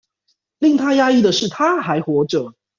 [0.57, 2.55] 令他訝異的是她還活著